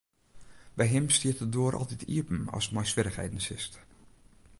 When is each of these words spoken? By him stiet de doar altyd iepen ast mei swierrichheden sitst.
By 0.75 0.85
him 0.93 1.05
stiet 1.09 1.37
de 1.39 1.49
doar 1.55 1.73
altyd 1.75 2.01
iepen 2.15 2.41
ast 2.57 2.73
mei 2.75 2.87
swierrichheden 2.89 3.41
sitst. 3.47 3.73